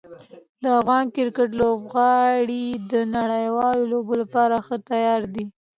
[0.63, 5.45] د افغان کرکټ لوبغاړي د نړیوالو لوبو لپاره ښه تیار دي.